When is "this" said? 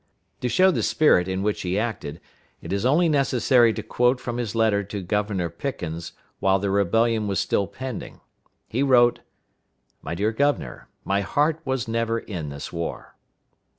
12.49-12.73